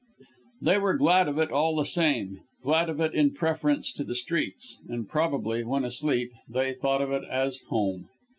They 0.63 0.79
were 0.79 0.97
glad 0.97 1.27
of 1.27 1.37
it 1.37 1.51
all 1.51 1.75
the 1.75 1.85
same 1.85 2.39
glad 2.63 2.89
of 2.89 2.99
it 2.99 3.13
in 3.13 3.35
preference 3.35 3.91
to 3.91 4.03
the 4.03 4.15
streets; 4.15 4.79
and 4.89 5.07
probably, 5.07 5.63
when 5.63 5.85
asleep, 5.85 6.31
they 6.49 6.73
thought 6.73 7.03
of 7.03 7.11
it 7.11 7.21
as 7.29 7.59
home. 7.69 8.09